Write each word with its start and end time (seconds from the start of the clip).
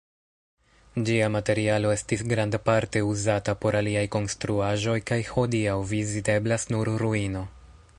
Ĝia 1.09 1.27
materialo 1.33 1.91
estis 1.97 2.23
grandparte 2.31 3.05
uzata 3.11 3.55
por 3.67 3.79
aliaj 3.83 4.05
konstruaĵoj 4.17 4.97
kaj 5.13 5.21
hodiaŭ 5.35 5.81
viziteblas 5.95 6.69
nur 6.75 6.97
ruino. 7.07 7.49